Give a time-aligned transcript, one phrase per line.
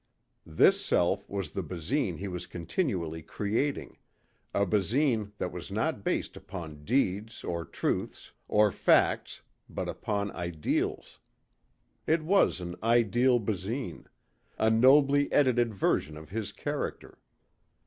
[0.47, 3.99] This self was the Basine he was continually creating
[4.51, 11.19] a Basine that was not based upon deeds or truths or facts but upon ideals.
[12.07, 14.07] It was an ideal Basine
[14.57, 17.19] a nobly edited version of his character.